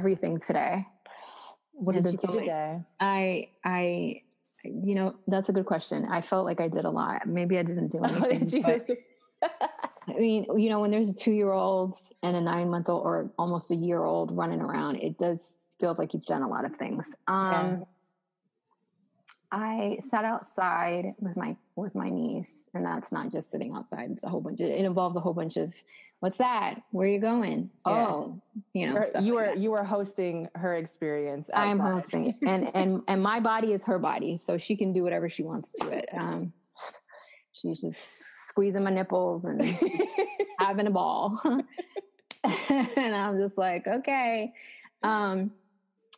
[0.00, 0.86] Did everything today.
[1.72, 2.80] What did you do today?
[2.98, 4.22] I I
[4.64, 6.06] you know that's a good question.
[6.10, 7.26] I felt like I did a lot.
[7.26, 8.96] Maybe I didn't do anything.
[10.08, 13.04] I mean, you know, when there's a two year old and a nine month old
[13.04, 16.64] or almost a year old running around, it does feels like you've done a lot
[16.64, 17.06] of things.
[17.26, 17.76] Um, yeah.
[19.52, 24.10] I sat outside with my with my niece, and that's not just sitting outside.
[24.12, 24.60] It's a whole bunch.
[24.60, 25.74] Of, it involves a whole bunch of
[26.20, 26.82] what's that?
[26.92, 27.70] Where are you going?
[27.86, 28.06] Yeah.
[28.06, 28.40] Oh,
[28.72, 29.58] you know, her, you like that.
[29.58, 31.50] you were hosting her experience.
[31.52, 31.70] Outside.
[31.70, 35.28] I'm hosting, and and and my body is her body, so she can do whatever
[35.28, 36.08] she wants to it.
[36.16, 36.52] Um,
[37.52, 37.98] she's just
[38.48, 39.62] squeezing my nipples and
[40.58, 41.40] having a ball,
[42.44, 44.52] and I'm just like, okay.
[45.02, 45.52] Um,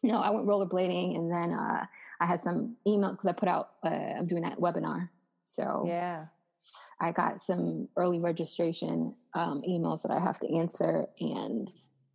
[0.02, 1.86] know, I went rollerblading, and then uh,
[2.20, 3.70] I had some emails because I put out.
[3.84, 5.08] Uh, I'm doing that webinar,
[5.44, 6.26] so yeah.
[7.02, 11.68] I got some early registration um, emails that I have to answer, and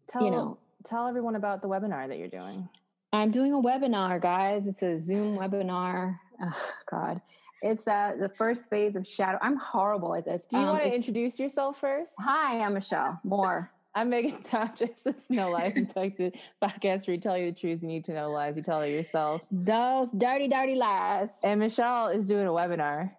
[0.07, 2.69] tell, you know, tell everyone about the webinar that you're doing.
[3.11, 4.66] I'm doing a webinar, guys.
[4.66, 6.17] It's a Zoom webinar.
[6.41, 7.19] Oh, God,
[7.61, 9.38] it's uh, the first phase of shadow.
[9.41, 10.45] I'm horrible at this.
[10.49, 12.13] Do you um, want to introduce yourself first?
[12.19, 13.69] Hi, I'm Michelle Moore.
[13.95, 15.05] I'm Megan Tatchis.
[15.05, 18.31] It's No Lies Infected podcast where you tell you the truth, you need to know
[18.31, 18.55] lies.
[18.55, 19.41] You tell it yourself.
[19.51, 21.29] Those dirty, dirty lies.
[21.44, 23.09] And Michelle is doing a webinar.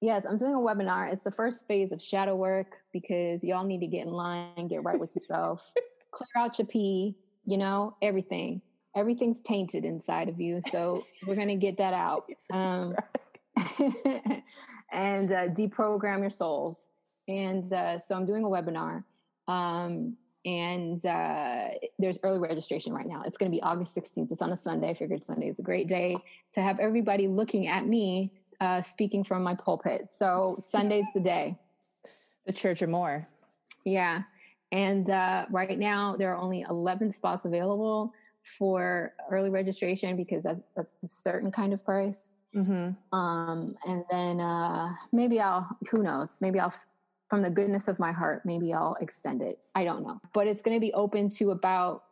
[0.00, 1.10] Yes, I'm doing a webinar.
[1.10, 4.84] It's the first phase of shadow work because y'all need to get in line, get
[4.84, 5.72] right with yourself,
[6.12, 7.16] clear out your pee,
[7.46, 8.60] you know, everything.
[8.94, 10.60] Everything's tainted inside of you.
[10.70, 12.24] So we're going to get that out.
[12.52, 12.94] Um,
[14.92, 16.78] and uh, deprogram your souls.
[17.26, 19.02] And uh, so I'm doing a webinar.
[19.48, 23.22] Um, and uh, there's early registration right now.
[23.26, 24.30] It's going to be August 16th.
[24.30, 24.90] It's on a Sunday.
[24.90, 26.16] I figured Sunday is a great day
[26.52, 30.08] to have everybody looking at me uh, speaking from my pulpit.
[30.16, 31.58] So Sunday's the day.
[32.46, 33.26] The Church or More.
[33.84, 34.22] Yeah.
[34.72, 38.12] And uh, right now, there are only 11 spots available
[38.42, 42.32] for early registration because that's, that's a certain kind of price.
[42.54, 43.16] Mm-hmm.
[43.16, 46.72] Um, and then uh, maybe I'll, who knows, maybe I'll,
[47.28, 49.58] from the goodness of my heart, maybe I'll extend it.
[49.74, 50.20] I don't know.
[50.32, 52.04] But it's going to be open to about,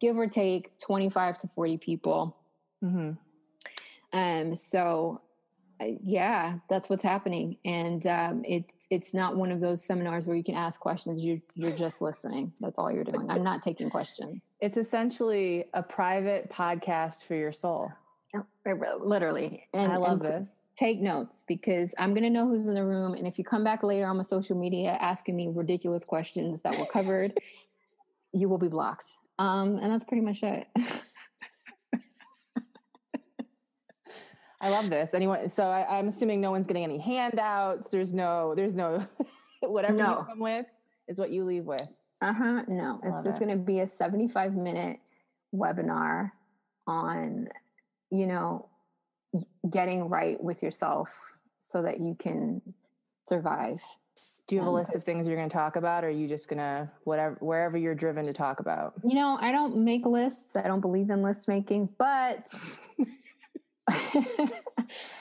[0.00, 2.36] give or take, 25 to 40 people.
[2.82, 3.12] Mm-hmm.
[4.18, 5.20] Um, so
[6.02, 10.44] yeah, that's what's happening, and um, it's it's not one of those seminars where you
[10.44, 11.24] can ask questions.
[11.24, 12.52] You you're just listening.
[12.60, 13.30] That's all you're doing.
[13.30, 14.42] I'm not taking questions.
[14.58, 17.92] It's essentially a private podcast for your soul.
[18.64, 20.64] Literally, and I love and this.
[20.78, 23.62] Take notes because I'm going to know who's in the room, and if you come
[23.62, 27.38] back later on my social media asking me ridiculous questions that were covered,
[28.32, 29.06] you will be blocked.
[29.38, 30.66] Um, and that's pretty much it.
[34.66, 35.14] I love this.
[35.14, 35.48] Anyone?
[35.48, 37.88] So I, am assuming no one's getting any handouts.
[37.88, 38.54] There's no.
[38.56, 39.06] There's no.
[39.60, 40.18] whatever no.
[40.18, 40.66] you come with
[41.06, 41.86] is what you leave with.
[42.20, 42.62] Uh huh.
[42.66, 43.44] No, it's just it.
[43.44, 44.98] going to be a 75 minute
[45.54, 46.32] webinar
[46.86, 47.48] on,
[48.10, 48.68] you know,
[49.68, 51.14] getting right with yourself
[51.62, 52.60] so that you can
[53.24, 53.82] survive.
[54.48, 56.28] Do you have a list of things you're going to talk about, or are you
[56.28, 58.94] just going to whatever wherever you're driven to talk about?
[59.04, 60.56] You know, I don't make lists.
[60.56, 62.48] I don't believe in list making, but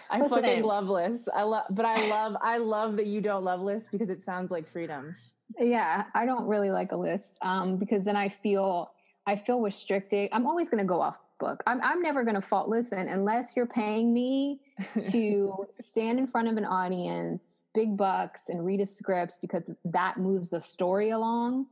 [0.09, 0.63] I Listen fucking in.
[0.63, 1.27] love lists.
[1.33, 4.51] I love, but I love, I love that you don't love lists because it sounds
[4.51, 5.15] like freedom.
[5.59, 8.91] Yeah, I don't really like a list um, because then I feel,
[9.27, 10.29] I feel restricted.
[10.31, 11.63] I'm always going to go off book.
[11.67, 12.69] I'm, I'm never going to fault.
[12.69, 14.61] Listen, unless you're paying me
[15.09, 17.43] to stand in front of an audience,
[17.73, 21.67] big bucks, and read a script because that moves the story along.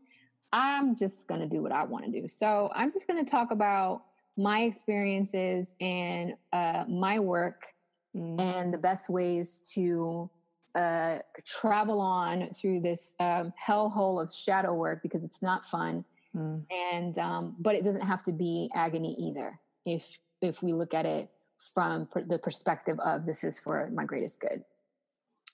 [0.52, 2.28] I'm just going to do what I want to do.
[2.28, 4.03] So I'm just going to talk about
[4.38, 7.74] my experiences and uh, my work
[8.16, 8.40] mm.
[8.40, 10.30] and the best ways to
[10.76, 16.04] uh, travel on through this um, hellhole of shadow work because it's not fun.
[16.36, 16.64] Mm.
[16.92, 19.59] And um, but it doesn't have to be agony either.
[19.85, 21.29] If if we look at it
[21.74, 24.64] from per- the perspective of this is for my greatest good.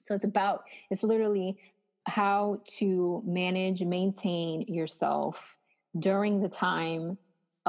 [0.06, 1.58] So it's about it's literally
[2.06, 5.58] how to manage, maintain yourself
[5.98, 7.18] during the time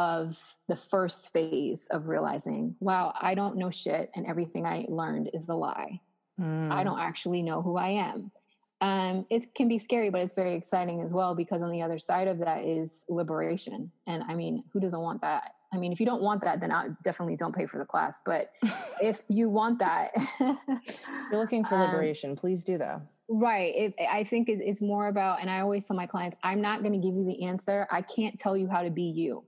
[0.00, 5.30] of the first phase of realizing, wow, I don't know shit, and everything I learned
[5.34, 6.00] is a lie.
[6.40, 6.72] Mm.
[6.72, 8.32] I don't actually know who I am.
[8.80, 11.98] Um, it can be scary, but it's very exciting as well because on the other
[11.98, 13.92] side of that is liberation.
[14.06, 15.52] And I mean, who doesn't want that?
[15.70, 18.18] I mean, if you don't want that, then I definitely don't pay for the class.
[18.24, 18.52] But
[19.02, 23.02] if you want that, you're looking for um, liberation, um, please do that.
[23.28, 23.74] Right.
[23.76, 26.94] It, I think it's more about, and I always tell my clients, I'm not going
[26.94, 27.86] to give you the answer.
[27.90, 29.44] I can't tell you how to be you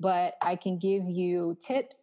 [0.00, 2.02] but I can give you tips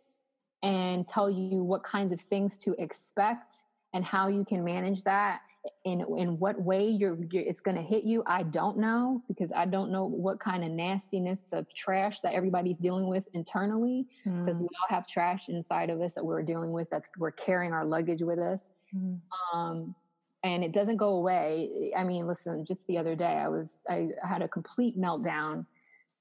[0.63, 3.51] and tell you what kinds of things to expect
[3.94, 5.42] and how you can manage that
[5.83, 9.51] in in what way you're, you're it's going to hit you i don't know because
[9.56, 14.57] i don't know what kind of nastiness of trash that everybody's dealing with internally because
[14.57, 14.62] mm.
[14.62, 17.86] we all have trash inside of us that we're dealing with that's we're carrying our
[17.86, 19.19] luggage with us mm.
[19.53, 19.95] um,
[20.44, 24.09] and it doesn't go away i mean listen just the other day i was i
[24.24, 25.65] had a complete meltdown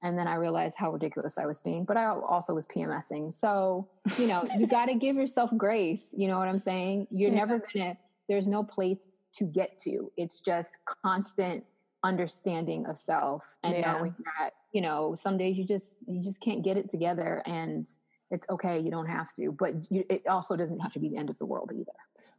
[0.05, 3.87] and then i realized how ridiculous i was being but i also was pmsing so
[4.17, 7.37] you know you got to give yourself grace you know what i'm saying you're yeah.
[7.37, 7.97] never gonna
[8.27, 10.11] there's no place to get to.
[10.17, 11.63] It's just constant
[12.03, 13.93] understanding of self and yeah.
[13.93, 17.87] knowing that, you know, some days you just you just can't get it together and
[18.31, 21.17] it's okay, you don't have to, but you, it also doesn't have to be the
[21.17, 21.91] end of the world either.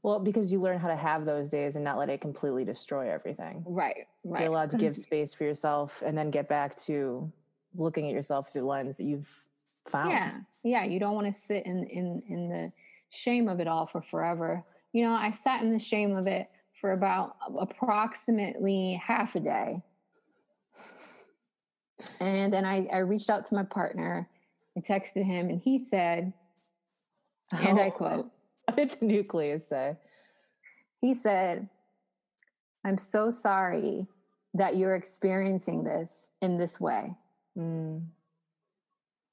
[0.02, 3.10] Well, because you learn how to have those days and not let it completely destroy
[3.10, 3.64] everything.
[3.66, 4.42] Right, right.
[4.42, 7.32] You're allowed to give space for yourself and then get back to
[7.78, 9.48] looking at yourself through the lens that you've
[9.86, 10.10] found.
[10.10, 10.32] Yeah,
[10.62, 10.84] yeah.
[10.84, 12.72] You don't want to sit in in in the
[13.10, 14.64] shame of it all for forever.
[14.92, 16.48] You know, I sat in the shame of it
[16.80, 19.82] for about approximately half a day.
[22.20, 24.28] And then I, I reached out to my partner
[24.74, 26.32] and texted him, and he said,
[27.52, 28.30] and oh, I quote,
[28.66, 29.96] What did the nucleus say?
[31.00, 31.68] He said,
[32.84, 34.06] I'm so sorry
[34.54, 37.14] that you're experiencing this in this way.
[37.56, 38.02] Mm.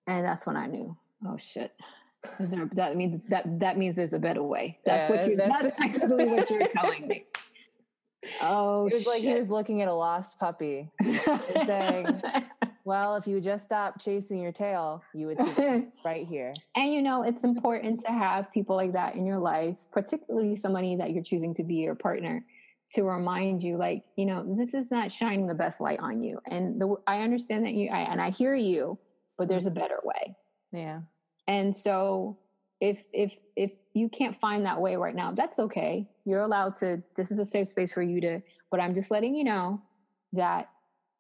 [0.08, 1.72] And that's when I knew, oh shit.
[2.40, 4.80] There, that means that that means there's a better way.
[4.86, 7.26] That's yeah, what you that's, that's basically what you're telling me.
[8.42, 9.08] Oh, it was shit.
[9.08, 10.90] like he was looking at a lost puppy,
[11.66, 12.22] saying,
[12.86, 17.02] "Well, if you just stop chasing your tail, you would see right here." And you
[17.02, 21.24] know, it's important to have people like that in your life, particularly somebody that you're
[21.24, 22.46] choosing to be your partner,
[22.94, 26.40] to remind you, like, you know, this is not shining the best light on you.
[26.46, 29.00] And the, I understand that you, I, and I hear you,
[29.38, 29.80] but there's a mm-hmm.
[29.80, 30.36] better way.
[30.72, 31.02] Yeah.
[31.48, 32.38] And so
[32.80, 36.10] if if if you can't find that way right now, that's okay.
[36.26, 38.42] You're allowed to this is a safe space for you to
[38.74, 39.84] but I'm just letting you know
[40.32, 40.72] that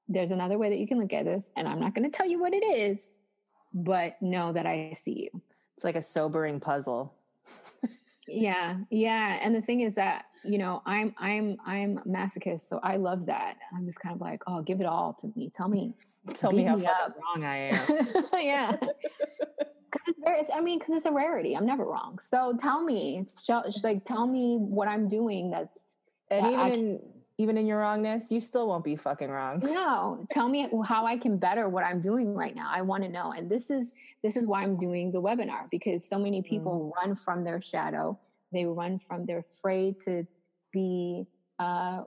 [0.07, 2.27] there's another way that you can look at this and I'm not going to tell
[2.27, 3.11] you what it is,
[3.75, 5.41] but know that I see you.
[5.77, 7.13] It's like a sobering puzzle.
[8.27, 8.77] yeah.
[8.89, 13.25] Yeah, and the thing is that you know i'm i'm i'm masochist so i love
[13.25, 15.93] that i'm just kind of like oh give it all to me tell me
[16.33, 18.03] tell me how wrong i am
[18.33, 18.75] yeah
[19.93, 21.55] because it's, it's, I mean, because it's a rarity.
[21.55, 22.19] I'm never wrong.
[22.19, 23.23] So tell me,
[23.83, 25.51] like, tell me what I'm doing.
[25.51, 25.79] That's
[26.29, 26.99] and even I, in,
[27.37, 29.59] even in your wrongness, you still won't be fucking wrong.
[29.63, 32.69] No, tell me how I can better what I'm doing right now.
[32.73, 33.91] I want to know, and this is
[34.23, 37.01] this is why I'm doing the webinar because so many people mm.
[37.01, 38.19] run from their shadow.
[38.53, 39.25] They run from.
[39.25, 40.25] They're afraid to
[40.71, 41.25] be
[41.59, 42.03] uh,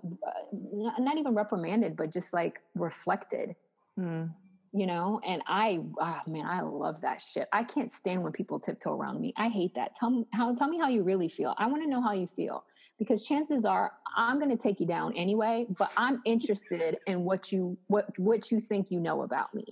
[0.52, 3.56] not even reprimanded, but just like reflected.
[3.98, 4.30] Mm
[4.76, 5.20] you know?
[5.26, 7.48] And i oh man i love that shit.
[7.52, 9.32] I can't stand when people tiptoe around me.
[9.36, 9.96] I hate that.
[9.96, 11.54] Tell me how tell me how you really feel.
[11.58, 12.64] I want to know how you feel.
[12.98, 17.52] Because chances are i'm going to take you down anyway but i'm interested in what
[17.52, 19.64] you what what you think you know about me.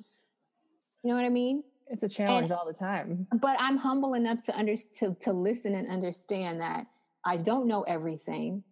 [1.02, 1.62] You know what i mean
[1.94, 5.32] it's a challenge and, all the time but i'm humble enough to under to, to
[5.32, 6.86] listen and understand that
[7.24, 8.62] i don't know everything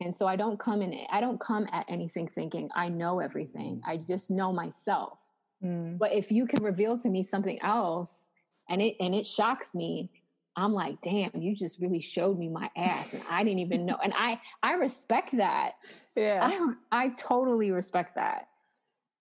[0.00, 3.80] and so i don't come in i don't come at anything thinking i know everything
[3.86, 5.18] i just know myself
[5.64, 5.98] Mm.
[5.98, 8.28] But if you can reveal to me something else
[8.68, 10.10] and it and it shocks me,
[10.56, 13.96] I'm like, damn, you just really showed me my ass and I didn't even know.
[14.02, 15.72] And I I respect that.
[16.16, 16.40] Yeah.
[16.42, 18.48] I I totally respect that.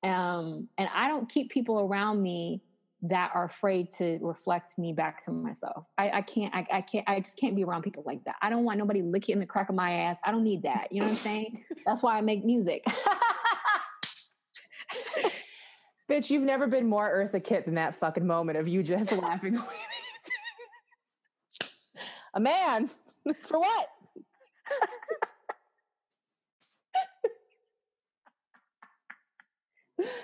[0.03, 2.61] Um and I don't keep people around me
[3.03, 5.85] that are afraid to reflect me back to myself.
[5.97, 8.37] I, I can't, I, I, can't, I just can't be around people like that.
[8.41, 10.17] I don't want nobody licking the crack of my ass.
[10.23, 10.87] I don't need that.
[10.89, 11.65] You know what I'm saying?
[11.85, 12.85] That's why I make music.
[16.09, 19.59] Bitch, you've never been more Eartha Kitt than that fucking moment of you just laughing.
[22.33, 22.89] A man?
[23.41, 23.89] For what?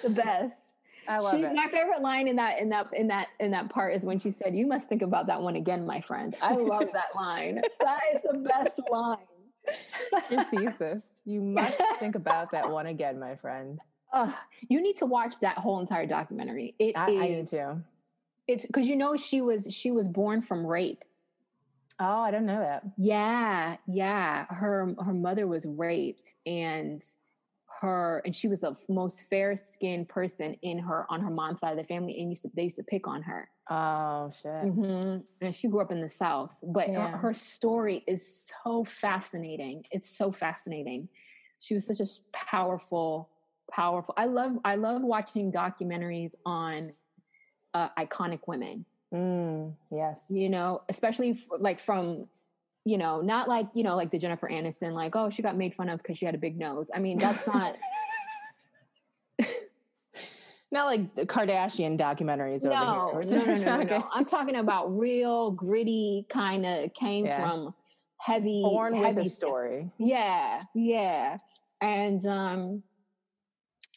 [0.01, 0.68] the best.
[1.09, 1.53] I love she, it.
[1.53, 4.29] My favorite line in that in that in that in that part is when she
[4.29, 7.61] said, "You must think about that one again, my friend." I love that line.
[7.79, 9.17] That is the best line.
[10.29, 11.21] Your thesis.
[11.25, 13.79] You must think about that one again, my friend.
[14.13, 14.31] Uh,
[14.67, 16.75] you need to watch that whole entire documentary.
[16.79, 17.77] It I, is, I need to.
[18.47, 21.03] It's because you know she was she was born from rape.
[21.99, 22.83] Oh, I didn't know that.
[22.97, 24.45] Yeah, yeah.
[24.45, 27.03] Her her mother was raped, and
[27.81, 31.71] her and she was the most fair skinned person in her on her mom's side
[31.71, 33.49] of the family, and used to, they used to pick on her.
[33.69, 34.51] Oh shit!
[34.51, 35.19] Mm-hmm.
[35.45, 37.11] And she grew up in the South, but yeah.
[37.11, 39.85] her, her story is so fascinating.
[39.91, 41.09] It's so fascinating.
[41.59, 43.29] She was such a powerful
[43.71, 44.13] powerful.
[44.17, 46.93] I love I love watching documentaries on
[47.73, 48.85] uh, iconic women.
[49.13, 52.27] Mm, yes, you know, especially f- like from
[52.89, 55.75] you know, not like, you know, like the Jennifer Aniston, like, oh, she got made
[55.75, 56.89] fun of because she had a big nose.
[56.93, 57.77] I mean, that's not.
[60.71, 63.37] not like the Kardashian documentaries no, over here.
[63.37, 64.07] No, no, no, no, no.
[64.13, 67.39] I'm talking about real gritty kind of came yeah.
[67.39, 67.75] from
[68.17, 69.91] heavy born heavy with a story.
[69.99, 71.37] Yeah, yeah.
[71.81, 72.83] And um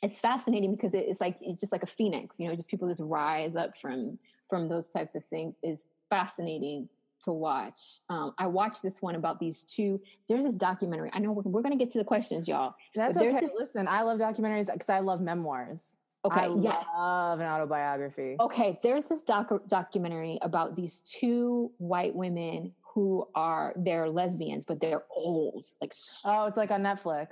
[0.03, 3.03] it's fascinating because it's like it's just like a phoenix, you know, just people just
[3.05, 4.19] rise up from
[4.49, 6.89] from those types of things is fascinating
[7.25, 8.01] to watch.
[8.09, 10.01] Um, I watched this one about these two.
[10.29, 11.11] There's this documentary.
[11.13, 12.75] I know we're, we're going to get to the questions, y'all.
[12.95, 13.33] That's okay.
[13.33, 15.97] This, Listen, I love documentaries because I love memoirs.
[16.25, 16.83] Okay, I yeah.
[16.97, 18.37] love an autobiography.
[18.39, 24.81] Okay, there's this doc- documentary about these two white women who are they're lesbians, but
[24.81, 25.67] they're old.
[25.81, 25.93] Like
[26.25, 27.29] oh, it's like on Netflix.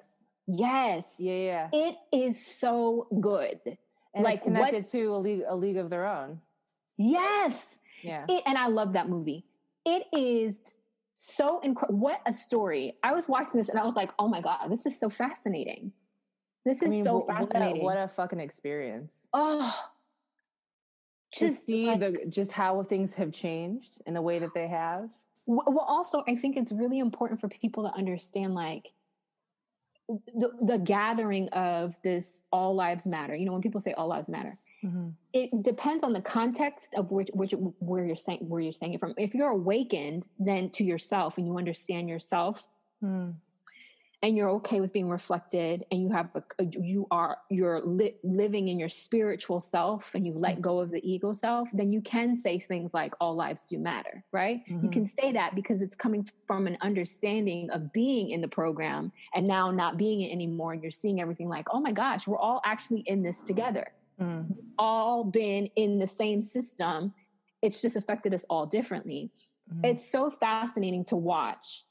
[0.47, 1.15] Yes.
[1.19, 1.69] Yeah, yeah.
[1.73, 3.61] It is so good.
[4.15, 6.41] And like connected what, to a league, a league of their own.
[6.97, 7.55] Yes.
[8.03, 8.25] Yeah.
[8.29, 9.45] It, and I love that movie.
[9.85, 10.57] It is
[11.15, 11.99] so incredible.
[11.99, 12.97] What a story.
[13.03, 15.93] I was watching this and I was like, oh my God, this is so fascinating.
[16.65, 17.83] This is I mean, so fascinating.
[17.83, 19.13] What a, what a, fucking experience.
[19.33, 19.75] Oh.
[21.33, 24.69] Just to see like, the just how things have changed in the way that they
[24.69, 25.09] have.
[25.47, 28.89] Well, also, I think it's really important for people to understand like
[30.09, 33.35] the, the gathering of this all lives matter.
[33.35, 35.09] You know, when people say all lives matter, Mm-hmm.
[35.33, 39.01] It depends on the context of which, which where you're saying where you're saying it
[39.01, 39.15] from.
[39.17, 42.67] If you're awakened then to yourself and you understand yourself,
[43.05, 43.35] mm.
[44.23, 46.43] and you're okay with being reflected, and you have a,
[46.81, 50.63] you are you're li- living in your spiritual self, and you let mm.
[50.63, 54.25] go of the ego self, then you can say things like "all lives do matter."
[54.33, 54.63] Right?
[54.67, 54.85] Mm-hmm.
[54.87, 59.13] You can say that because it's coming from an understanding of being in the program
[59.35, 62.39] and now not being it anymore, and you're seeing everything like, "Oh my gosh, we're
[62.39, 64.47] all actually in this together." Mm.
[64.79, 67.15] all been in the same system.
[67.63, 69.31] It's just affected us all differently.
[69.73, 69.91] Mm.
[69.91, 71.85] It's so fascinating to watch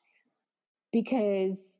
[0.91, 1.77] because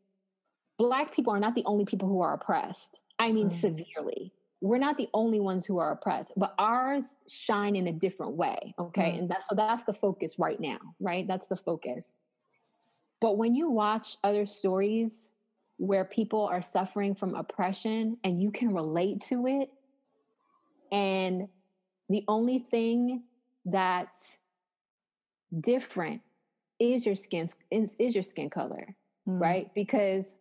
[0.77, 3.01] Black people are not the only people who are oppressed.
[3.19, 3.51] I mean, mm.
[3.51, 4.31] severely.
[4.61, 8.73] We're not the only ones who are oppressed, but ours shine in a different way.
[8.77, 9.11] Okay.
[9.11, 9.19] Mm.
[9.19, 11.27] And that's so that's the focus right now, right?
[11.27, 12.17] That's the focus.
[13.21, 15.29] But when you watch other stories
[15.77, 19.69] where people are suffering from oppression and you can relate to it,
[20.91, 21.47] and
[22.09, 23.23] the only thing
[23.65, 24.39] that's
[25.59, 26.21] different
[26.79, 28.95] is your skin is, is your skin color,
[29.27, 29.39] mm.
[29.39, 29.73] right?
[29.73, 30.35] Because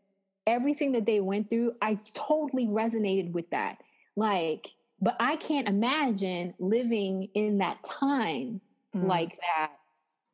[0.46, 3.78] everything that they went through, I totally resonated with that.
[4.16, 4.68] Like,
[5.00, 8.60] but I can't imagine living in that time
[8.94, 9.06] mm.
[9.06, 9.72] like that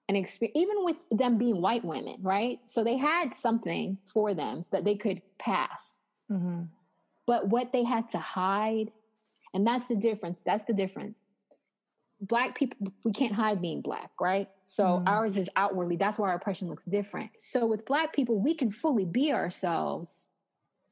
[0.09, 2.61] and experience even with them being white women, right?
[2.64, 5.83] So they had something for them so that they could pass.
[6.30, 6.64] Mm-hmm.
[7.26, 8.92] But what they had to hide
[9.54, 10.40] and that's the difference.
[10.44, 11.20] That's the difference.
[12.20, 14.49] Black people, we can't hide being black, right?
[14.64, 15.08] So mm.
[15.08, 15.96] ours is outwardly.
[15.96, 17.30] That's why our oppression looks different.
[17.38, 20.26] So with black people, we can fully be ourselves.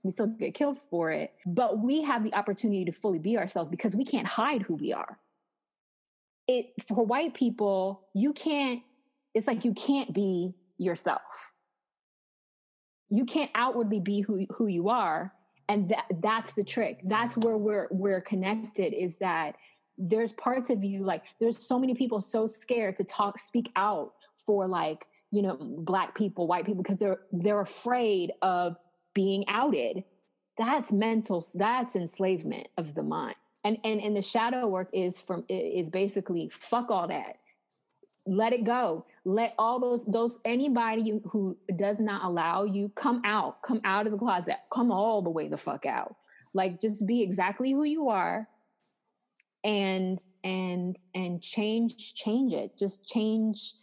[0.04, 3.68] We still get killed for it, but we have the opportunity to fully be ourselves
[3.70, 5.18] because we can't hide who we are.
[6.48, 8.82] It for white people, you can't,
[9.32, 11.52] it's like you can't be yourself.
[13.10, 15.32] You can't outwardly be who, who you are
[15.68, 17.00] and that that's the trick.
[17.04, 19.56] That's where we're we're connected is that
[19.98, 24.12] there's parts of you like there's so many people so scared to talk speak out
[24.44, 28.76] for like you know black people white people because they're they're afraid of
[29.14, 30.04] being outed.
[30.58, 33.36] That's mental that's enslavement of the mind.
[33.64, 37.36] And and and the shadow work is from is basically fuck all that.
[38.26, 43.62] Let it go let all those those anybody who does not allow you come out
[43.62, 46.16] come out of the closet come all the way the fuck out.
[46.54, 48.48] Like just be exactly who you are
[49.62, 52.76] and and and change change it.
[52.78, 53.74] Just change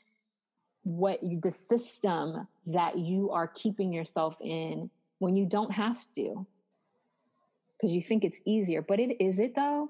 [0.84, 6.46] what you, the system that you are keeping yourself in when you don't have to.
[7.78, 9.90] Because you think it's easier but it is it though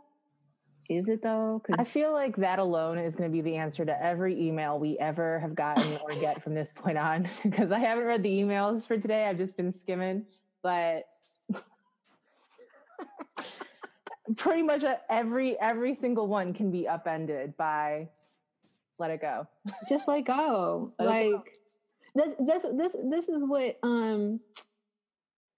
[0.90, 1.62] is it though?
[1.78, 4.98] I feel like that alone is going to be the answer to every email we
[4.98, 7.28] ever have gotten or get from this point on.
[7.44, 9.26] Because I haven't read the emails for today.
[9.26, 10.26] I've just been skimming,
[10.64, 11.04] but
[14.36, 18.10] pretty much every every single one can be upended by
[18.98, 19.48] let it go.
[19.88, 20.94] Just let go.
[21.00, 21.44] Let like go.
[22.16, 24.40] this this this this is what um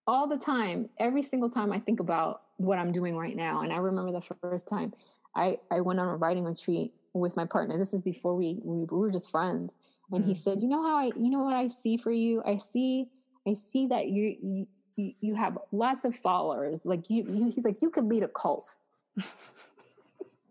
[0.07, 3.61] all the time, every single time I think about what I'm doing right now.
[3.61, 4.93] And I remember the first time
[5.35, 7.77] I, I went on a writing retreat with my partner.
[7.77, 9.73] This is before we, we, we were just friends.
[10.11, 10.29] And mm-hmm.
[10.29, 12.41] he said, you know how I, you know what I see for you?
[12.45, 13.07] I see,
[13.47, 16.85] I see that you, you, you have lots of followers.
[16.85, 18.75] Like you, you he's like, you could lead a cult.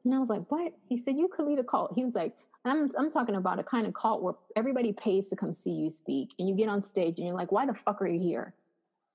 [0.04, 0.72] And I was like, what?
[0.88, 1.92] He said, you could lead a cult.
[1.94, 2.34] He was like,
[2.64, 5.90] I'm, I'm talking about a kind of cult where everybody pays to come see you
[5.90, 8.54] speak and you get on stage and you're like, why the fuck are you here?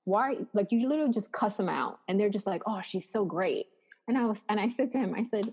[0.04, 0.36] Why?
[0.52, 3.66] Like you literally just cuss them out and they're just like, oh, she's so great.
[4.08, 5.52] And I was, and I said to him, I said,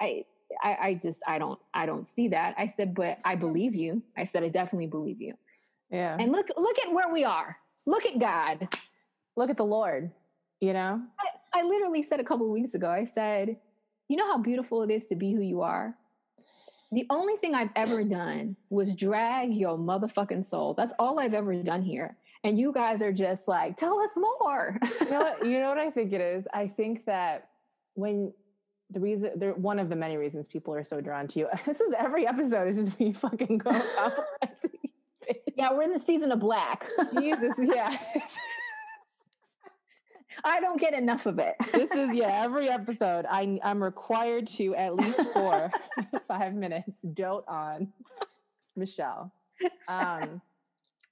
[0.00, 0.24] I,
[0.62, 2.54] I, I just, I don't, I don't see that.
[2.58, 4.02] I said, but I believe you.
[4.16, 5.34] I said, I definitely believe you.
[5.90, 6.16] Yeah.
[6.18, 7.56] And look, look at where we are.
[7.86, 8.68] Look at God.
[9.36, 10.10] Look at the Lord,
[10.60, 11.00] you know?
[11.18, 13.56] I, I literally said a couple weeks ago, I said,
[14.08, 15.94] you know how beautiful it is to be who you are?
[16.92, 20.74] The only thing I've ever done was drag your motherfucking soul.
[20.74, 22.16] That's all I've ever done here.
[22.44, 24.78] And you guys are just like, tell us more.
[25.00, 26.46] you, know what, you know what I think it is?
[26.52, 27.48] I think that
[27.94, 28.32] when
[28.90, 31.48] the reason there one of the many reasons people are so drawn to you.
[31.66, 34.14] This is every episode is just me fucking going up.
[35.56, 36.84] Yeah, we're in the season of black.
[37.18, 37.96] Jesus, yeah.
[40.44, 41.54] I don't get enough of it.
[41.72, 45.70] this is yeah, every episode I I'm required to at least for
[46.28, 47.92] five minutes dote on
[48.76, 49.32] Michelle.
[49.88, 50.42] Um,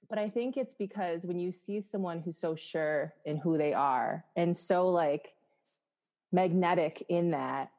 [0.09, 3.73] but I think it's because when you see someone who's so sure in who they
[3.73, 5.33] are and so like
[6.33, 7.71] magnetic in that,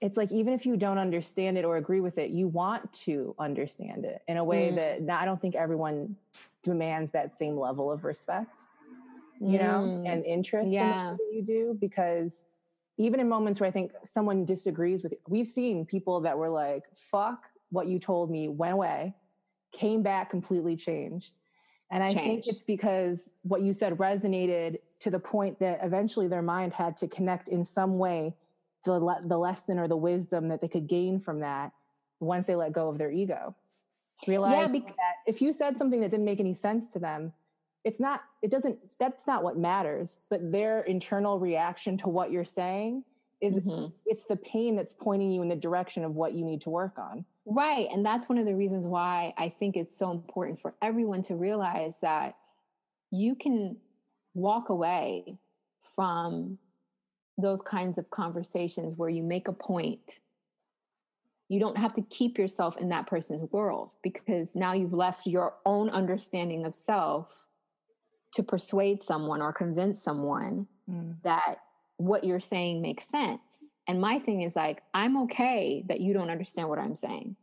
[0.00, 3.34] it's like even if you don't understand it or agree with it, you want to
[3.38, 5.06] understand it in a way mm.
[5.06, 6.16] that I don't think everyone
[6.62, 8.50] demands that same level of respect
[9.40, 10.08] you know, mm.
[10.08, 11.10] and interest yeah.
[11.10, 12.44] in what you do because
[12.96, 16.48] even in moments where I think someone disagrees with you, we've seen people that were
[16.48, 19.14] like, fuck what you told me, went away,
[19.72, 21.32] came back completely changed.
[21.90, 22.24] And I changed.
[22.24, 26.96] think it's because what you said resonated to the point that eventually their mind had
[26.98, 28.34] to connect in some way
[28.84, 31.72] the, le- the lesson or the wisdom that they could gain from that
[32.20, 33.54] once they let go of their ego.
[34.26, 37.32] Realize yeah, because- that if you said something that didn't make any sense to them,
[37.84, 42.44] it's not it doesn't that's not what matters but their internal reaction to what you're
[42.44, 43.04] saying
[43.40, 43.86] is mm-hmm.
[44.04, 46.98] it's the pain that's pointing you in the direction of what you need to work
[46.98, 50.74] on right and that's one of the reasons why i think it's so important for
[50.82, 52.36] everyone to realize that
[53.10, 53.76] you can
[54.38, 55.38] walk away
[55.94, 56.58] from
[57.36, 60.20] those kinds of conversations where you make a point
[61.48, 65.54] you don't have to keep yourself in that person's world because now you've left your
[65.64, 67.46] own understanding of self
[68.34, 71.14] to persuade someone or convince someone mm.
[71.22, 71.56] that
[71.96, 73.74] what you're saying makes sense.
[73.88, 77.36] And my thing is like, I'm okay that you don't understand what I'm saying.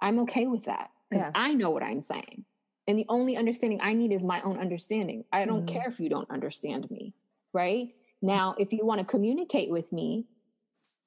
[0.00, 1.40] I'm okay with that because yeah.
[1.40, 2.44] I know what I'm saying.
[2.86, 5.24] And the only understanding I need is my own understanding.
[5.32, 5.72] I don't mm.
[5.72, 7.14] care if you don't understand me.
[7.52, 7.94] Right.
[8.20, 10.26] Now, if you want to communicate with me,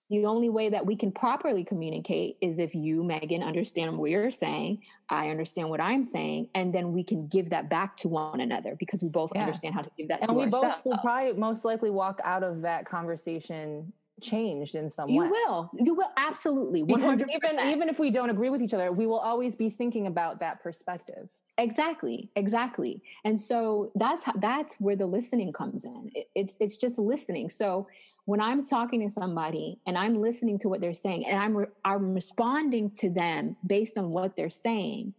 [0.10, 4.32] the only way that we can properly communicate is if you, Megan, understand what you're
[4.32, 8.40] saying, I understand what I'm saying, and then we can give that back to one
[8.40, 9.42] another because we both yeah.
[9.42, 10.78] understand how to give that and to we ourselves.
[10.78, 15.28] both will probably most likely walk out of that conversation changed in some you way.
[15.28, 15.72] You will.
[15.74, 16.84] You will absolutely.
[16.84, 16.88] 100%.
[16.88, 20.08] Because even even if we don't agree with each other, we will always be thinking
[20.08, 21.28] about that perspective.
[21.58, 23.02] Exactly, exactly.
[23.26, 26.12] And so that's how, that's where the listening comes in.
[26.13, 27.50] It, it's it's just listening.
[27.50, 27.88] So
[28.26, 31.67] when I'm talking to somebody and I'm listening to what they're saying and I'm re-
[31.84, 35.13] I'm responding to them based on what they're saying,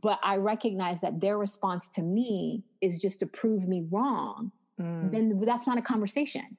[0.00, 5.10] but I recognize that their response to me is just to prove me wrong, mm.
[5.10, 6.56] then that's not a conversation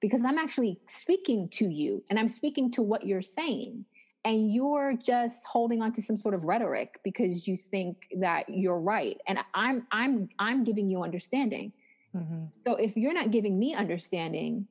[0.00, 3.84] because I'm actually speaking to you and I'm speaking to what you're saying.
[4.24, 8.78] And you're just holding on to some sort of rhetoric because you think that you're
[8.78, 9.18] right.
[9.26, 11.72] And I'm I'm I'm giving you understanding.
[12.14, 12.46] Mm-hmm.
[12.66, 14.66] So if you're not giving me understanding,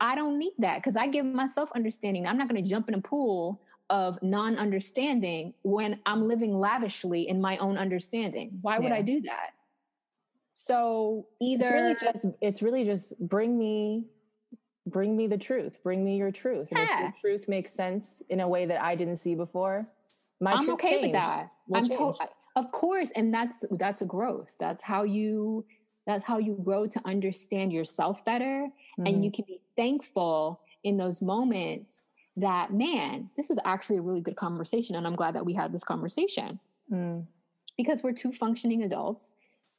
[0.00, 2.26] I don't need that because I give myself understanding.
[2.26, 7.28] I'm not going to jump in a pool of non understanding when I'm living lavishly
[7.28, 8.58] in my own understanding.
[8.60, 8.96] Why would yeah.
[8.96, 9.50] I do that?
[10.54, 14.06] So either it's really just it's really just bring me
[14.86, 16.68] bring me the truth, bring me your truth.
[16.70, 17.08] And yeah.
[17.08, 19.84] if your truth makes sense in a way that I didn't see before,
[20.40, 21.02] my I'm okay changed.
[21.02, 21.50] with that.
[21.72, 22.18] I'm told,
[22.56, 24.56] of course, and that's that's a growth.
[24.58, 25.64] That's how you
[26.06, 28.68] that's how you grow to understand yourself better.
[28.98, 29.06] Mm-hmm.
[29.06, 34.20] And you can be thankful in those moments that, man, this was actually a really
[34.20, 34.96] good conversation.
[34.96, 36.58] And I'm glad that we had this conversation
[36.90, 37.24] mm.
[37.76, 39.32] because we're two functioning adults.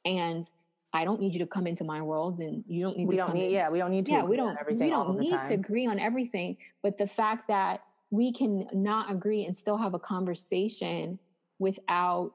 [0.04, 0.48] And
[0.94, 3.22] I don't need you to come into my world and you don't need we to
[3.22, 3.50] don't need, in.
[3.50, 4.86] yeah, we don't need to yeah, we don't, everything.
[4.86, 6.56] We don't need to agree on everything.
[6.84, 11.18] But the fact that we can not agree and still have a conversation
[11.58, 12.32] without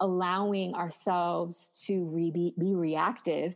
[0.00, 3.54] allowing ourselves to re- be, be reactive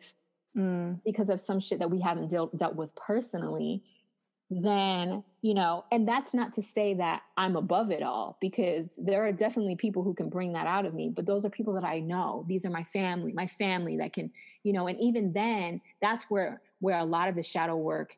[0.56, 0.98] mm.
[1.04, 3.82] because of some shit that we haven't dealt dealt with personally
[4.48, 9.26] then you know and that's not to say that i'm above it all because there
[9.26, 11.82] are definitely people who can bring that out of me but those are people that
[11.82, 14.30] i know these are my family my family that can
[14.62, 18.16] you know and even then that's where where a lot of the shadow work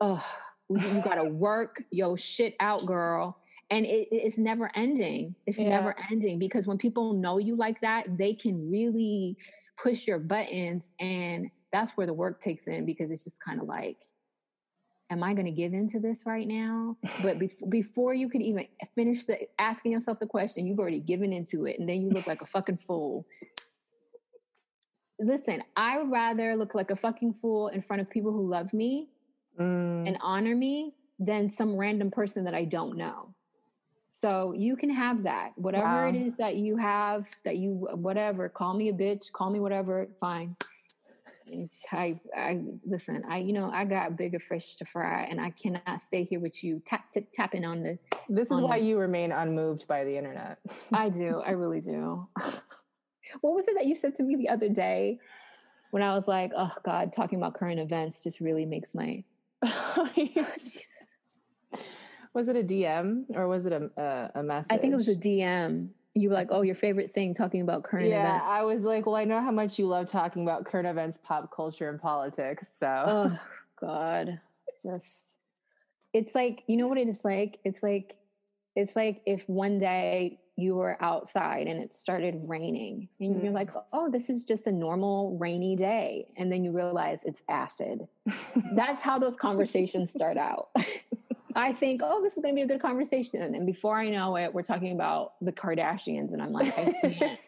[0.00, 0.20] uh,
[0.68, 3.38] you gotta work your shit out, girl.
[3.70, 5.34] And it, it's never ending.
[5.46, 5.70] It's Yeah.
[5.70, 9.36] never ending because when people know you like that, they can really
[9.82, 10.90] push your buttons.
[11.00, 13.96] And that's where the work takes in because it's just kind of like,
[15.10, 16.96] am I going to give into this right now?
[17.22, 21.32] But bef- before you could even finish the asking yourself the question, you've already given
[21.32, 23.26] into it, and then you look like a fucking fool.
[25.20, 28.72] Listen, I would rather look like a fucking fool in front of people who love
[28.72, 29.08] me
[29.60, 33.32] Mm, and honor me than some random person that I don't know.
[34.10, 35.52] So you can have that.
[35.56, 36.20] Whatever it Wow.
[36.26, 40.56] is that you have, that you whatever, call me a bitch, call me whatever, fine.
[41.92, 46.00] I I listen, I you know, I got bigger fish to fry and I cannot
[46.00, 49.32] stay here with you tap tip tapping on the this is why the- you remain
[49.32, 50.58] unmoved by the internet.
[50.92, 52.28] I do, I really do.
[53.40, 55.18] what was it that you said to me the other day
[55.90, 59.22] when I was like, oh God, talking about current events just really makes my
[59.62, 60.08] oh,
[62.34, 64.72] was it a DM or was it a a, a message?
[64.72, 65.90] I think it was a DM.
[66.14, 68.22] You were like, "Oh, your favorite thing talking about current events.
[68.24, 70.86] yeah, events." I was like, well, I know how much you love talking about current
[70.86, 72.68] events, pop culture, and politics.
[72.78, 73.38] So Oh
[73.80, 74.40] God,
[74.82, 75.36] just
[76.12, 77.58] it's like you know what it is like.
[77.64, 78.16] It's like
[78.76, 83.54] it's like if one day you were outside and it started raining, and you're Mm.
[83.54, 88.06] like, "Oh, this is just a normal rainy day," and then you realize it's acid.
[88.76, 90.68] That's how those conversations start out.
[91.54, 93.54] I think, oh, this is going to be a good conversation.
[93.54, 96.32] And before I know it, we're talking about the Kardashians.
[96.32, 96.74] And I'm like,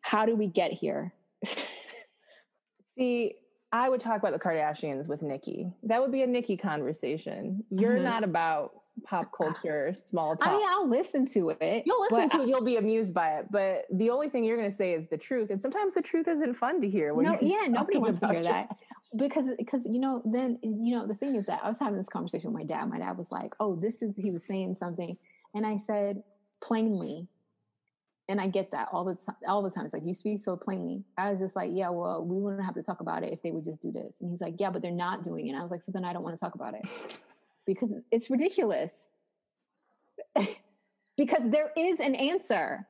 [0.00, 1.12] how do we get here?
[2.94, 3.34] See,
[3.74, 5.72] I would talk about the Kardashians with Nikki.
[5.84, 7.64] That would be a Nikki conversation.
[7.70, 8.02] You're Mhm.
[8.02, 10.46] not about pop culture, small talk.
[10.46, 11.84] I mean, I'll listen to it.
[11.86, 14.70] You'll listen to it, you'll be amused by it, but the only thing you're going
[14.70, 15.48] to say is the truth.
[15.48, 17.14] And sometimes the truth isn't fun to hear.
[17.14, 18.76] When No, yeah, nobody wants to hear that.
[19.16, 22.08] because because you know then you know the thing is that I was having this
[22.10, 22.84] conversation with my dad.
[22.90, 25.16] My dad was like, "Oh, this is," he was saying something,
[25.54, 26.22] and I said
[26.60, 27.26] plainly,
[28.32, 29.36] and I get that all the time.
[29.46, 31.04] All the time, it's like you speak so plainly.
[31.18, 33.50] I was just like, "Yeah, well, we wouldn't have to talk about it if they
[33.52, 35.62] would just do this." And he's like, "Yeah, but they're not doing it." And I
[35.62, 36.82] was like, "So then I don't want to talk about it
[37.66, 38.94] because it's- it's ridiculous."
[41.16, 42.88] because there is an answer.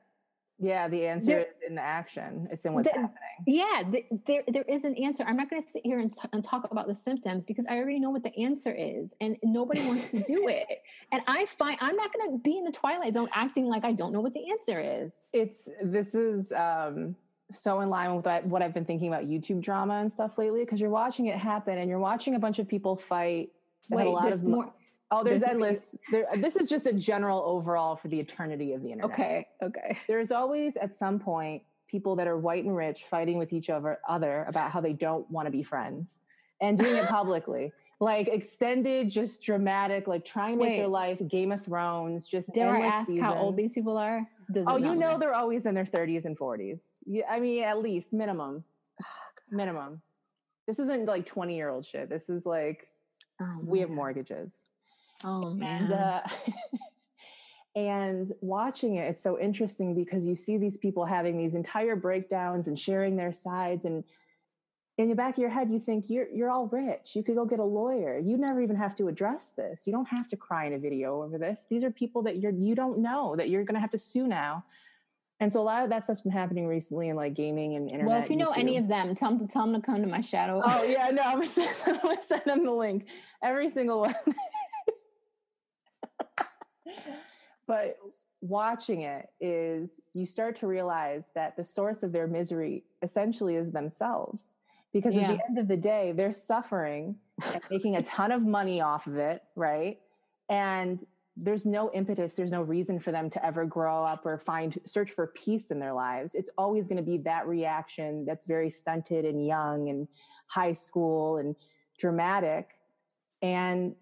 [0.59, 2.47] Yeah, the answer There- is in the action.
[2.51, 3.17] It's in what's The- happening.
[3.47, 5.23] Yeah, th- there there is an answer.
[5.27, 7.77] I'm not going to sit here and, t- and talk about the symptoms because I
[7.77, 10.67] already know what the answer is, and nobody wants to do it.
[11.11, 13.93] And I find I'm not going to be in the twilight zone acting like I
[13.93, 15.11] don't know what the answer is.
[15.33, 17.15] It's this is um
[17.51, 20.61] so in line with what, what I've been thinking about YouTube drama and stuff lately
[20.61, 23.49] because you're watching it happen and you're watching a bunch of people fight.
[23.89, 24.73] Wait, a lot there's of more.
[25.13, 25.95] Oh, there's, there's- endless.
[26.11, 29.11] There, this is just a general overall for the eternity of the internet.
[29.13, 29.97] Okay, okay.
[30.07, 33.99] There's always at some point people that are white and rich fighting with each other
[34.09, 36.21] other about how they don't want to be friends
[36.61, 37.71] and doing it publicly.
[37.99, 42.75] Like extended, just dramatic, like trying to make their life Game of Thrones, just Dare
[42.75, 44.27] I ask how old these people are?
[44.51, 45.19] Does Oh, you know matter?
[45.19, 46.81] they're always in their 30s and 40s.
[47.05, 48.65] Yeah, I mean, at least minimum.
[49.51, 50.01] Minimum.
[50.67, 52.09] This isn't like 20 year old shit.
[52.09, 52.87] This is like
[53.41, 54.57] Oh, we have mortgages.
[55.23, 55.83] Oh man.
[55.83, 56.21] And uh,
[57.75, 62.67] and watching it, it's so interesting because you see these people having these entire breakdowns
[62.67, 64.03] and sharing their sides and
[64.97, 67.15] in the back of your head you think you're you're all rich.
[67.15, 68.19] You could go get a lawyer.
[68.19, 69.87] You never even have to address this.
[69.87, 71.65] You don't have to cry in a video over this.
[71.69, 74.27] These are people that you're you don't know that you're going to have to sue
[74.27, 74.63] now.
[75.39, 78.07] And so a lot of that stuff's been happening recently in like gaming and internet
[78.07, 80.07] well, if you know any of them, tell them to tell them to come to
[80.07, 80.61] my shadow.
[80.63, 83.07] oh yeah no i'm gonna send, I'm gonna send them the link.
[83.41, 84.15] Every single one
[87.67, 87.97] but
[88.41, 93.71] watching it is you start to realize that the source of their misery essentially is
[93.71, 94.53] themselves.
[94.91, 98.79] Because at the end of the day they're suffering and making a ton of money
[98.79, 99.97] off of it right?
[100.49, 101.03] And
[101.35, 105.09] there's no impetus there's no reason for them to ever grow up or find search
[105.09, 106.35] for peace in their lives.
[106.35, 110.07] It's always going to be that reaction that's very stunted and young and
[110.47, 111.55] high school and
[111.97, 112.69] dramatic.
[113.41, 113.95] And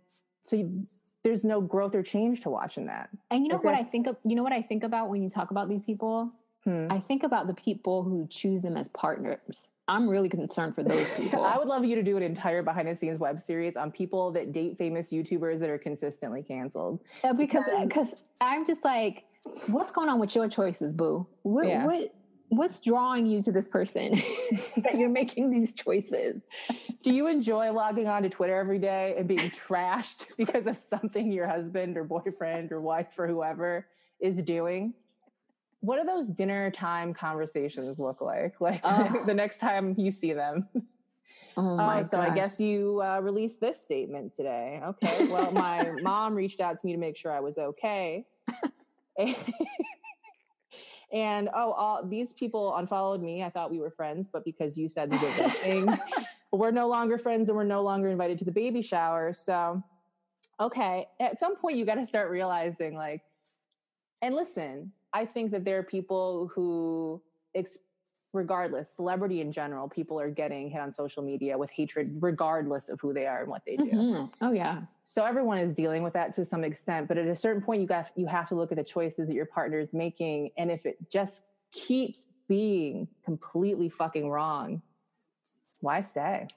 [0.43, 0.85] so you,
[1.23, 4.07] there's no growth or change to watching that And you know Like what I think
[4.07, 4.17] of?
[4.23, 6.31] You know what I think about when you talk about these people?
[6.63, 6.87] Hmm.
[6.91, 9.67] I think about the people who choose them as partners.
[9.87, 11.43] I'm really concerned for those people.
[11.43, 14.31] I would love you to do an entire behind the scenes web series on people
[14.33, 17.01] that date famous YouTubers that are consistently canceled.
[17.23, 19.25] Uh, because because- because I'm just like,
[19.67, 21.25] what's going on with your choices, boo?
[21.41, 21.85] What Yeah.
[21.85, 22.13] what
[22.51, 24.11] what's drawing you to this person
[24.77, 26.41] that you're making these choices?
[27.01, 31.31] Do you enjoy logging on to Twitter every day and being trashed because of something
[31.31, 33.87] your husband or boyfriend or wife or whoever
[34.19, 34.93] is doing?
[35.79, 38.59] What do those dinner time conversations look like?
[38.59, 39.23] Like Oh.
[39.25, 40.67] the next time you see them?
[41.55, 44.81] Oh, my so I guess you uh, released this statement today.
[44.83, 45.27] Okay.
[45.27, 48.25] Well, my mom reached out to me to make sure I was okay.
[51.11, 53.43] And oh, all these people unfollowed me.
[53.43, 55.99] I thought we were friends, but because you said the good thing,
[56.51, 59.33] we're no longer friends and we're no longer invited to the baby shower.
[59.33, 59.83] So,
[60.59, 63.21] okay, at some point you got to start realizing like,
[64.21, 67.21] and listen, I think that there are people who,
[67.55, 67.79] ex-
[68.33, 72.99] regardless, celebrity in general, people are getting hit on social media with hatred, regardless of
[73.01, 73.91] who they are and what they do.
[73.91, 74.33] Mhm.
[74.41, 74.83] Oh yeah.
[75.03, 77.87] So everyone is dealing with that to some extent, but at a certain point, you
[77.87, 80.85] got you have to look at the choices that your partner is making, and if
[80.85, 84.81] it just keeps being completely fucking wrong,
[85.81, 86.47] why stay?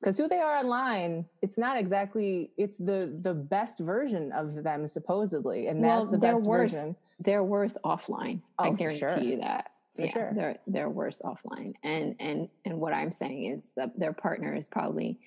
[0.00, 4.86] Because who they are online, it's not exactly it's the the best version of them
[4.88, 6.72] supposedly, and that's the best worse.
[6.72, 6.96] version.
[7.18, 8.42] They're worse offline.
[8.58, 9.18] I Oh, for guarantee sure.
[9.18, 9.70] you that.
[9.96, 10.32] For yeah, sure.
[10.34, 11.74] they're they're worse offline.
[11.82, 15.18] And and and what I'm saying is that their partner is probably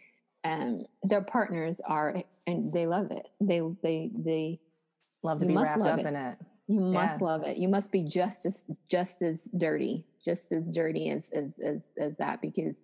[0.44, 3.28] um their partners are and they love it.
[3.42, 4.60] They they they
[5.24, 6.06] Love to be must wrapped love up it.
[6.06, 6.38] in it.
[6.68, 7.26] you must Yeah.
[7.26, 7.58] love it.
[7.58, 12.16] You must be just as just as dirty, just as dirty as as as, as
[12.18, 12.76] that because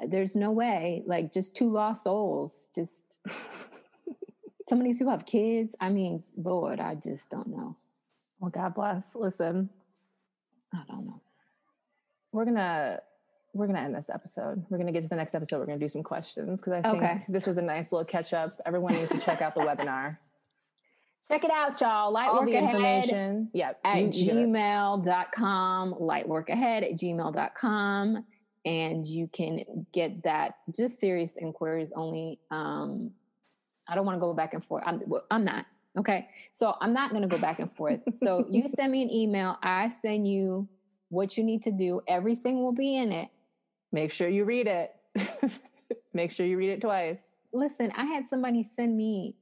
[0.00, 3.18] uh, there's no way like just two lost souls just
[4.68, 5.74] some of these people have kids.
[5.80, 7.76] I mean, Lord, I just don't know.
[8.38, 9.14] Well, God bless.
[9.14, 9.68] Listen,
[10.72, 11.20] I don't know.
[12.32, 13.00] we're gonna
[13.52, 14.64] we're gonna end this episode.
[14.70, 15.58] We're gonna get to the next episode.
[15.58, 17.18] We're gonna do some questions because I think Okay.
[17.28, 18.50] this was a nice little catch up.
[18.64, 20.18] Everyone needs to check out the webinar.
[21.28, 22.10] Check it out, y'all.
[22.12, 23.50] Light All the information.
[23.52, 24.46] Yeah, at you- you do it.
[24.48, 28.24] gmail.com, lightworkahead at gmail.com.
[28.66, 32.38] And you can get that just serious inquiries only.
[32.50, 33.12] Um,
[33.88, 34.82] I don't want to go back and forth.
[34.86, 35.66] I'm, well, I'm not.
[35.98, 36.28] Okay.
[36.52, 38.00] So I'm not going to go back and forth.
[38.12, 39.58] So you send me an email.
[39.62, 40.68] I send you
[41.08, 42.00] what you need to do.
[42.08, 43.28] Everything will be in it.
[43.92, 44.94] Make sure you read it.
[46.14, 47.22] Make sure you read it twice.
[47.52, 49.34] Listen, I had somebody send me.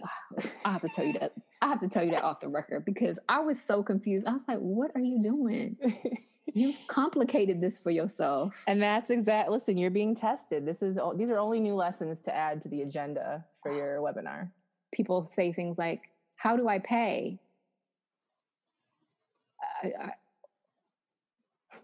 [0.64, 1.32] I have to tell you that.
[1.62, 4.26] I have to tell you that off the record because I was so confused.
[4.28, 5.76] I was like, "What are you doing?
[6.52, 9.48] You've complicated this for yourself." and that's exact.
[9.50, 10.66] Listen, you're being tested.
[10.66, 14.50] This is these are only new lessons to add to the agenda for your webinar.
[14.94, 16.02] People say things like,
[16.36, 17.38] "How do I pay?"
[19.82, 20.10] I, I,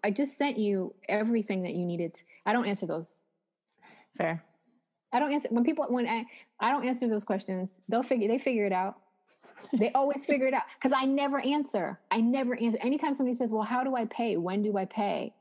[0.04, 2.22] I just sent you everything that you needed.
[2.46, 3.16] I don't answer those.
[4.16, 4.42] Fair.
[5.12, 6.24] I don't answer when people when I
[6.60, 7.74] I don't answer those questions.
[7.88, 8.96] They'll figure they figure it out.
[9.74, 11.98] They always figure it out because I never answer.
[12.10, 12.78] I never answer.
[12.80, 14.38] Anytime somebody says, "Well, how do I pay?
[14.38, 15.34] When do I pay?"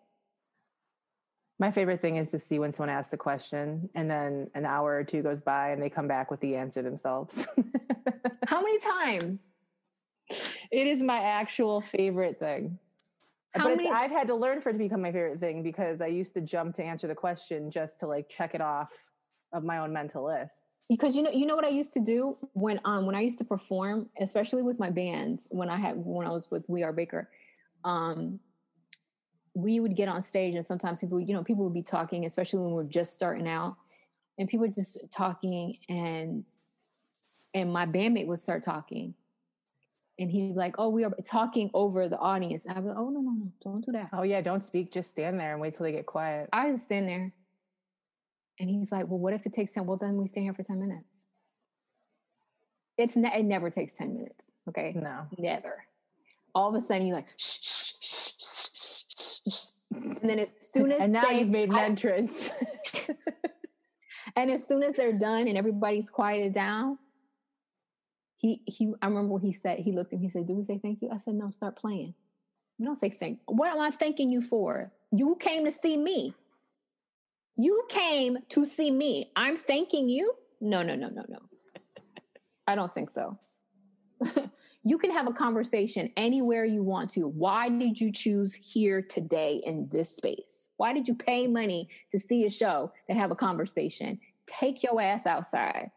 [1.59, 4.95] My favorite thing is to see when someone asks a question and then an hour
[4.95, 7.45] or two goes by and they come back with the answer themselves.
[8.47, 9.39] How many times?
[10.71, 12.79] it is my actual favorite thing.
[13.55, 16.01] How but many- I've had to learn for it to become my favorite thing because
[16.01, 18.93] I used to jump to answer the question just to like check it off
[19.51, 20.71] of my own mental list.
[20.87, 23.37] Because you know, you know what I used to do when um when I used
[23.39, 26.93] to perform, especially with my bands, when I had when I was with We Are
[26.93, 27.29] Baker,
[27.83, 28.39] um,
[29.61, 32.59] we would get on stage and sometimes people, you know, people would be talking, especially
[32.59, 33.75] when we're just starting out,
[34.37, 36.45] and people were just talking and
[37.53, 39.15] and my bandmate would start talking.
[40.19, 42.65] And he'd be like, Oh, we are talking over the audience.
[42.65, 44.09] And I'd be like, Oh no, no, no, don't do that.
[44.13, 46.49] Oh yeah, don't speak, just stand there and wait till they get quiet.
[46.53, 47.31] I just stand there.
[48.59, 49.85] And he's like, Well, what if it takes 10?
[49.85, 51.19] Well, then we stay here for 10 minutes.
[52.97, 54.45] It's ne- it never takes 10 minutes.
[54.67, 54.93] Okay.
[54.95, 55.25] No.
[55.37, 55.85] Never.
[56.53, 57.88] All of a sudden you're like, shh, shh.
[59.93, 62.49] And then as soon as And now they- you've made an I- entrance.
[64.35, 66.97] and as soon as they're done and everybody's quieted down,
[68.37, 69.79] he he I remember what he said.
[69.79, 71.09] He looked at me, he said, Do we say thank you?
[71.11, 72.13] I said, No, start playing.
[72.77, 74.91] We don't say thank what am I thanking you for?
[75.11, 76.33] You came to see me.
[77.57, 79.31] You came to see me.
[79.35, 80.33] I'm thanking you?
[80.61, 81.39] No, no, no, no, no.
[82.67, 83.37] I don't think so.
[84.89, 87.27] You can have a conversation anywhere you want to.
[87.27, 90.69] Why did you choose here today in this space?
[90.77, 94.19] Why did you pay money to see a show to have a conversation?
[94.47, 95.91] Take your ass outside.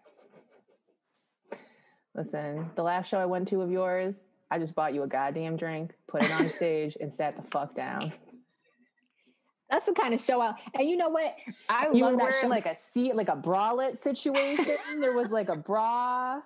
[2.15, 4.17] Listen, the last show I went to of yours,
[4.51, 7.75] I just bought you a goddamn drink, put it on stage, and sat the fuck
[7.75, 8.13] down.
[9.71, 11.35] That's the kind of show I and you know what?
[11.71, 12.49] I You love were that wearing show.
[12.49, 14.77] like a seat, like a bralette situation.
[15.01, 16.43] there was like a bra.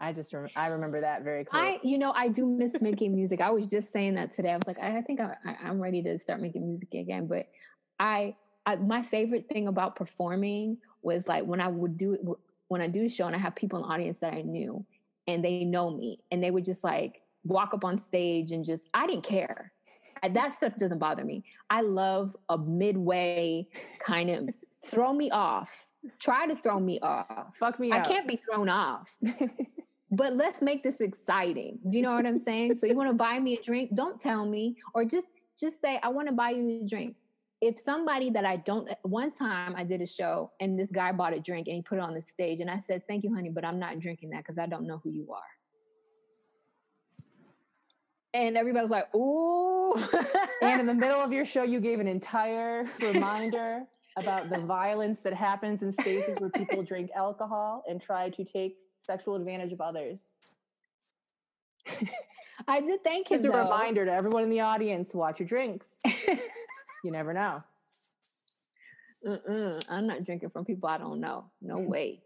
[0.00, 1.70] I just rem- I remember that very clearly.
[1.70, 3.40] I, you know, I do miss making music.
[3.40, 4.50] I was just saying that today.
[4.50, 7.26] I was like, I, I think I, I, I'm ready to start making music again.
[7.26, 7.48] But
[7.98, 12.20] I, I, my favorite thing about performing was like when I would do it
[12.68, 14.84] when I do a show and I have people in the audience that I knew
[15.26, 18.84] and they know me and they would just like walk up on stage and just
[18.94, 19.72] I didn't care.
[20.22, 21.44] that stuff doesn't bother me.
[21.70, 23.66] I love a midway
[24.00, 24.50] kind of
[24.84, 25.86] throw me off.
[26.20, 27.56] Try to throw me off.
[27.58, 28.06] Fuck me I up.
[28.06, 29.14] can't be thrown off.
[30.10, 31.78] but let's make this exciting.
[31.88, 32.74] Do you know what I'm saying?
[32.74, 33.94] so you want to buy me a drink?
[33.94, 35.26] Don't tell me, or just
[35.60, 37.16] just say I want to buy you a drink.
[37.60, 41.34] If somebody that I don't, one time I did a show and this guy bought
[41.36, 43.50] a drink and he put it on the stage, and I said, "Thank you, honey,
[43.50, 45.42] but I'm not drinking that because I don't know who you are."
[48.32, 49.94] And everybody was like, "Ooh!"
[50.62, 53.84] and in the middle of your show, you gave an entire reminder
[54.16, 58.76] about the violence that happens in spaces where people drink alcohol and try to take
[59.00, 60.32] sexual advantage of others.
[62.68, 63.38] I did thank him.
[63.38, 63.62] Just a though.
[63.64, 65.86] reminder to everyone in the audience: watch your drinks.
[67.04, 67.62] you never know.
[69.26, 71.44] Mm-mm, I'm not drinking from people I don't know.
[71.60, 72.22] No way.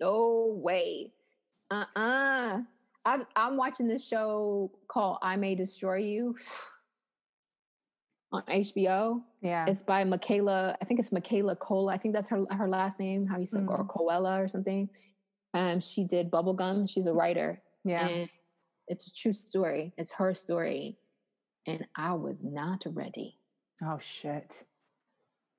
[0.00, 1.12] No way.
[1.70, 2.60] Uh-uh.
[3.04, 6.36] I'm I'm watching this show called I May Destroy You
[8.32, 9.22] on HBO.
[9.40, 11.92] Yeah, It's by Michaela, I think it's Michaela Cola.
[11.92, 13.88] I think that's her her last name, how you say or Mhm.
[13.88, 14.88] Coella or something.
[15.54, 16.88] Um, she did Bubblegum.
[16.88, 17.62] She's a writer.
[17.84, 18.06] yeah.
[18.08, 18.28] And
[18.88, 19.92] it's a true story.
[19.96, 20.98] It's her story.
[21.66, 23.38] And I was not ready.
[23.84, 24.64] oh shit.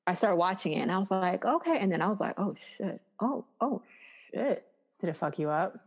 [0.05, 1.77] I started watching it and I was like, okay.
[1.79, 2.99] And then I was like, oh shit.
[3.21, 3.81] Oh, oh
[4.33, 4.65] shit.
[4.99, 5.79] Did it fuck you up?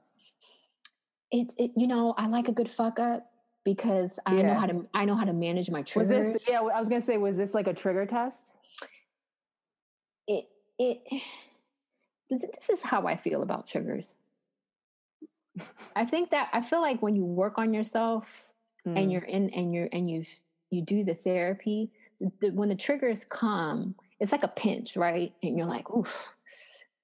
[1.31, 3.27] It's it, you know, I like a good fuck up
[3.65, 6.33] because I know how to I know how to manage my Was triggers.
[6.35, 6.43] this?
[6.49, 8.53] Yeah, I was gonna say, was this like a trigger test?
[10.29, 10.47] it
[10.79, 11.01] it
[12.31, 14.17] this, this is how I feel about triggers.
[15.95, 18.45] I think that I feel like when you work on yourself
[18.87, 18.97] Mm.
[18.99, 20.25] and you're in and you're and you
[20.71, 25.33] you do the therapy, the, the, when the triggers come, it's like a pinch, right?
[25.43, 26.33] And you're like, oof.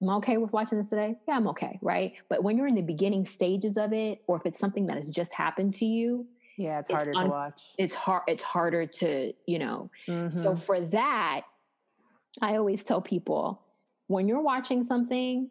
[0.00, 1.16] Am I okay with watching this today?
[1.28, 2.14] Yeah, I'm okay, right?
[2.28, 5.10] But when you're in the beginning stages of it, or if it's something that has
[5.10, 7.62] just happened to you, yeah, it's it's harder un- to watch.
[7.78, 8.22] it's hard.
[8.26, 10.58] It's harder to, you know, so Mhm.
[10.60, 11.42] for that,
[12.40, 13.61] I always tell people
[14.12, 15.48] when you're watching something,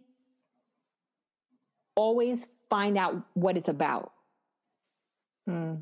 [1.95, 4.13] always find out what it's about.
[5.50, 5.82] Mm.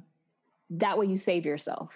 [0.71, 1.91] That way you save yourself.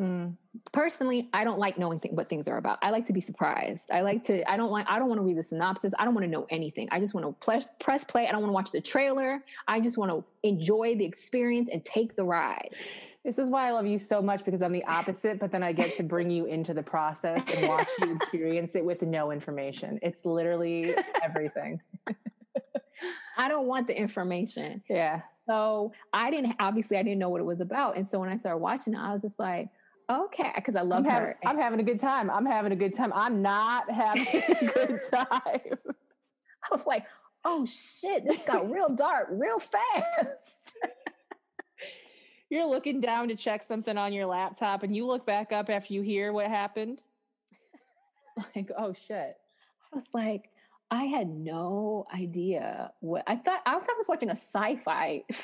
[0.00, 0.36] Mm.
[0.72, 2.78] Personally, I don't like knowing th- what things are about.
[2.82, 3.90] I like to be surprised.
[3.92, 5.92] I like to, I don't like, I don't want to read the synopsis.
[5.98, 6.88] I don't want to know anything.
[6.90, 8.26] I just want to press, press play.
[8.26, 9.44] I don't want to watch the trailer.
[9.68, 12.70] I just want to enjoy the experience and take the ride.
[13.26, 15.72] This is why I love you so much because I'm the opposite, but then I
[15.72, 19.98] get to bring you into the process and watch you experience it with no information.
[20.00, 21.80] It's literally everything.
[23.36, 24.80] I don't want the information.
[24.88, 25.20] Yeah.
[25.44, 27.96] So I didn't obviously I didn't know what it was about.
[27.96, 29.70] And so when I started watching it, I was just like,
[30.08, 31.10] okay, because I love I'm, her.
[31.10, 32.30] having, I'm having a good time.
[32.30, 33.12] I'm having a good time.
[33.12, 35.26] I'm not having a good time.
[35.32, 37.04] I was like,
[37.44, 40.76] oh shit, this got real dark real fast.
[42.56, 45.92] You're looking down to check something on your laptop and you look back up after
[45.92, 47.02] you hear what happened.
[48.54, 49.36] Like, oh shit.
[49.92, 50.50] I was like,
[50.90, 53.60] I had no idea what I thought.
[53.64, 55.24] I thought I was watching a sci-fi.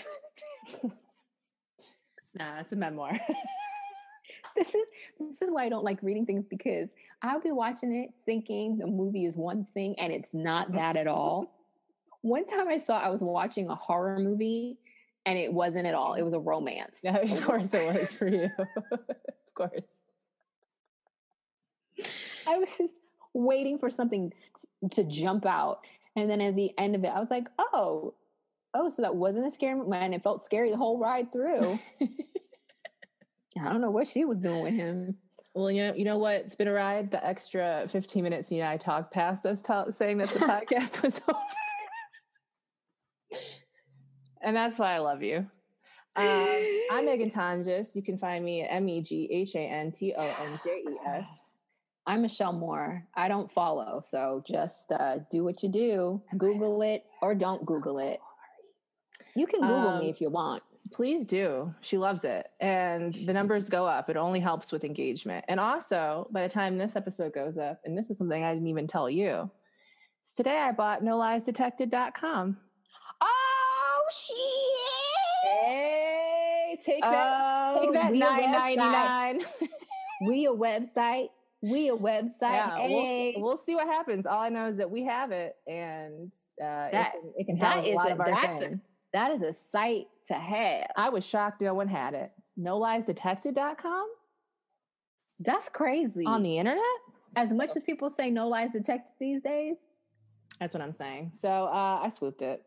[2.34, 3.12] Nah, it's a memoir.
[4.56, 4.86] this is
[5.20, 6.88] this is why I don't like reading things because
[7.20, 11.06] I'll be watching it thinking the movie is one thing and it's not that at
[11.06, 11.52] all.
[12.22, 14.78] One time I thought I was watching a horror movie
[15.24, 16.14] and it wasn't at all.
[16.14, 16.98] It was a romance.
[17.02, 18.50] Yeah, of course it was for you.
[18.92, 20.02] of course.
[22.46, 22.94] I was just
[23.34, 24.32] waiting for something
[24.90, 25.80] to jump out.
[26.16, 28.14] And then at the end of it, I was like, oh,
[28.74, 29.90] oh, so that wasn't a scary movie.
[29.92, 31.78] And it felt scary the whole ride through.
[32.00, 35.16] I don't know what she was doing with him.
[35.54, 36.36] Well, you know, you know what?
[36.36, 37.10] It's been a ride.
[37.10, 41.02] The extra 15 minutes you and I talked past us t- saying that the podcast
[41.02, 41.38] was over.
[44.42, 45.46] And that's why I love you.
[46.16, 46.26] Um,
[46.90, 47.94] I'm Meghan Tonjes.
[47.96, 50.70] You can find me at M E G H A N T O N J
[50.88, 51.24] E S.
[52.06, 53.06] I'm Michelle Moore.
[53.14, 54.00] I don't follow.
[54.02, 56.20] So just uh, do what you do.
[56.36, 58.18] Google it or don't Google it.
[59.36, 60.64] You can Google Um, me if you want.
[60.90, 61.72] Please do.
[61.80, 62.48] She loves it.
[62.60, 64.10] And the numbers go up.
[64.10, 65.44] It only helps with engagement.
[65.46, 68.66] And also, by the time this episode goes up, and this is something I didn't
[68.68, 69.48] even tell you,
[70.36, 72.56] today I bought noliesdetected.com.
[72.60, 72.71] Oh,
[74.12, 75.64] shit.
[75.64, 77.78] Hey, take that.
[77.80, 79.44] Take that we a website.
[80.24, 81.28] We a website.
[81.62, 82.30] We a website.
[82.42, 83.32] Yeah, hey.
[83.36, 84.24] we'll, we'll see what happens.
[84.24, 87.58] All I know is that we have it, and uh, That- it can, it can
[87.58, 88.78] that house a lot a- of our that's a-
[89.12, 90.86] that is a site to have.
[90.96, 92.30] I was shocked no one had it.
[92.58, 94.06] NoLiesDetected.com
[95.40, 96.24] That's crazy.
[96.24, 96.82] on the internet.
[97.36, 99.76] as much as people say no lies detected these days,
[100.60, 101.30] That's what I'm saying.
[101.34, 102.62] So uh, I swooped it.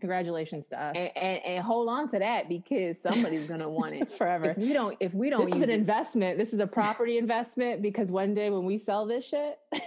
[0.00, 0.94] Congratulations to us.
[0.96, 4.50] And, and, and hold on to that because somebody's gonna want it forever.
[4.50, 6.36] If we don't, if we don't, this is an it- investment.
[6.38, 9.80] This is a property investment because one day when we sell this shit, to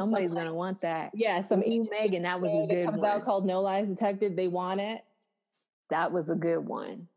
[0.00, 1.10] somebody's some- gonna want that.
[1.14, 3.10] yeah, some Some Meghan, that was a good comes one.
[3.10, 4.36] out called No Lies Detected.
[4.36, 5.00] They want it.
[5.88, 7.08] that was a good one.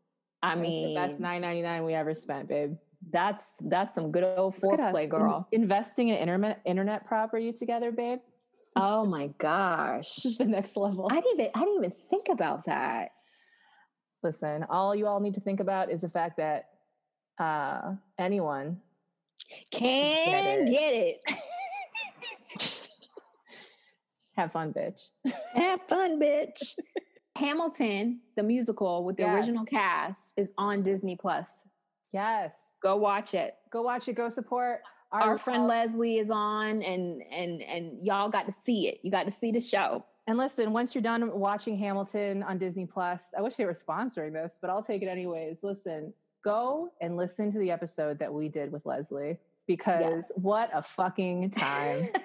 [0.42, 2.76] I That mean, the best nine ninety nine we ever spent, babe.
[3.10, 5.48] that's that's some good old Look at us, foreplay, in- girl.
[5.52, 8.20] investing in internet internet property together, babe.
[8.76, 11.08] oh my gosh, This is the next level.
[11.10, 13.10] I didn't even I didn't even think about that.
[14.22, 16.70] Listen, all you all need to think about is the fact that
[17.38, 18.80] uh, anyone
[19.70, 20.70] Can it.
[20.70, 21.20] get it.
[24.36, 25.10] have fun, bitch.
[25.54, 26.74] Have fun, bitch.
[27.36, 29.34] Hamilton, the musical with the Yes.
[29.36, 31.48] original cast, is on Disney Plus.
[32.12, 33.54] Yes, Go watch it.
[33.72, 34.12] go watch it.
[34.14, 34.80] Go support
[35.22, 38.98] Our friend Leslie is on, and and and y'all got to see it.
[39.02, 40.04] You got to see the show.
[40.26, 44.32] And listen, once you're done watching Hamilton on Disney Plus, I wish they were sponsoring
[44.32, 45.58] this, but I'll take it anyways.
[45.62, 50.82] Listen, go and listen to the episode that we did with Leslie because what a
[50.82, 52.08] fucking time.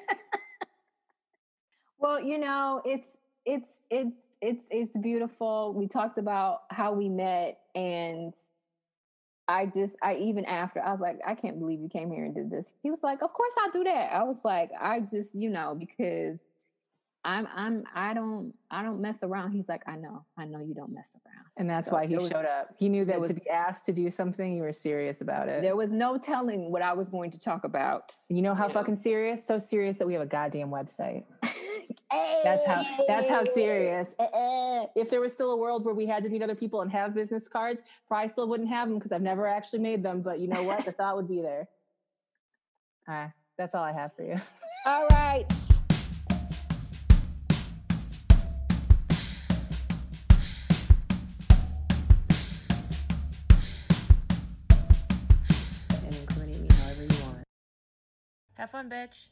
[2.00, 3.08] Well, you know, it's
[3.46, 5.74] it's it's it's it's beautiful.
[5.74, 8.34] We talked about how we met and
[9.50, 12.36] I just I even after I was like, I can't believe you came here and
[12.36, 12.72] did this.
[12.84, 14.14] He was like, Of course I'll do that.
[14.14, 16.38] I was like, I just, you know, because
[17.26, 19.52] I'm I'm I don't I don't mess around.
[19.52, 21.46] He's like, I know, I know you don't mess around.
[21.58, 22.70] And that's So why he was- showed up.
[22.78, 25.62] He knew that there to be asked to do something, you were serious about it.
[25.62, 28.14] There was no telling what I was going to talk about.
[28.30, 29.46] you know how fucking serious?
[29.46, 31.26] So serious that we have a goddamn website.
[32.44, 34.16] That's how that's how serious.
[34.20, 34.86] Eh, eh.
[34.96, 37.14] If there was still a world where we had to meet other people and have
[37.14, 40.22] business cards, probably still wouldn't have them because I've never actually made them.
[40.22, 40.86] But you know what?
[40.86, 41.68] the thought would be there.
[43.08, 44.40] All right, that's all I have for you.
[44.86, 45.46] All right.
[55.92, 57.44] and incriminate me however you want.
[58.56, 59.30] Have fun, bitch.